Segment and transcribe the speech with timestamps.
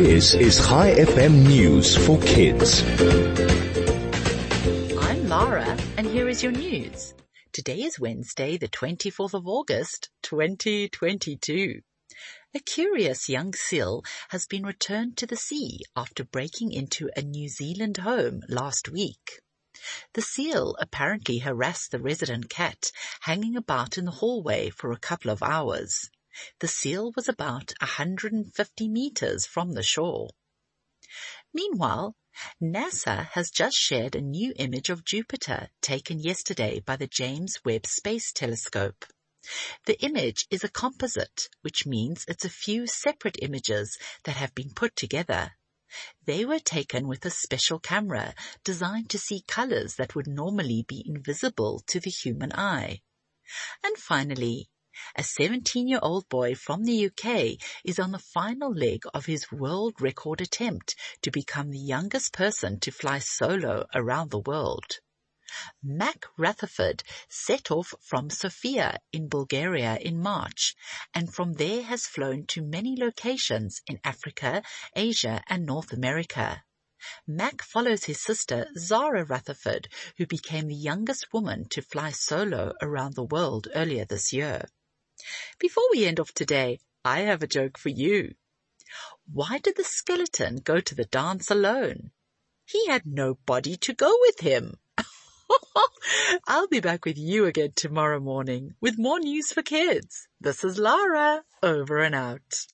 [0.00, 2.84] This is ChaiFM News for Kids.
[4.96, 7.14] I'm Lara, and here is your news.
[7.52, 11.80] Today is Wednesday, the 24th of August, 2022.
[12.54, 17.48] A curious young seal has been returned to the sea after breaking into a New
[17.48, 19.40] Zealand home last week.
[20.14, 22.92] The seal apparently harassed the resident cat
[23.22, 26.08] hanging about in the hallway for a couple of hours.
[26.60, 30.30] The seal was about 150 meters from the shore.
[31.52, 32.14] Meanwhile,
[32.62, 37.86] NASA has just shared a new image of Jupiter taken yesterday by the James Webb
[37.86, 39.04] Space Telescope.
[39.86, 44.74] The image is a composite, which means it's a few separate images that have been
[44.74, 45.56] put together.
[46.26, 51.02] They were taken with a special camera designed to see colors that would normally be
[51.06, 53.00] invisible to the human eye.
[53.82, 54.68] And finally,
[55.16, 60.40] a 17-year-old boy from the UK is on the final leg of his world record
[60.40, 65.00] attempt to become the youngest person to fly solo around the world.
[65.82, 70.76] Mac Rutherford set off from Sofia in Bulgaria in March
[71.14, 74.62] and from there has flown to many locations in Africa,
[74.94, 76.64] Asia and North America.
[77.26, 83.14] Mac follows his sister Zara Rutherford, who became the youngest woman to fly solo around
[83.14, 84.68] the world earlier this year.
[85.58, 88.34] Before we end off today, I have a joke for you.
[89.30, 92.10] Why did the skeleton go to the dance alone?
[92.64, 94.78] He had nobody to go with him.
[96.46, 100.28] I'll be back with you again tomorrow morning with more news for kids.
[100.40, 102.66] This is Lara, over and out.